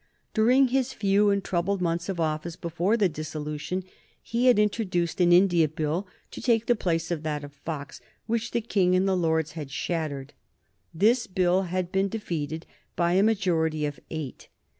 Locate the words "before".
2.55-2.97